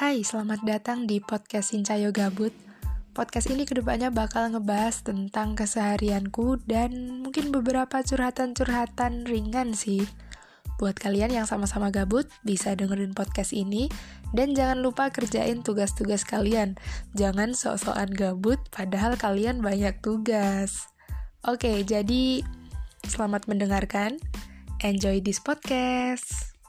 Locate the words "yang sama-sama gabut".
11.36-12.24